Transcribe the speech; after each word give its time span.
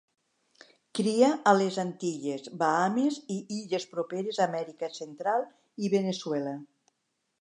Cria 0.99 1.27
a 1.51 1.53
les 1.57 1.75
Antilles, 1.83 2.47
Bahames 2.63 3.19
i 3.35 3.37
illes 3.57 3.87
properes 3.95 4.41
a 4.41 4.49
Amèrica 4.51 4.91
Central 4.99 5.47
i 5.85 5.93
Veneçuela. 5.97 6.57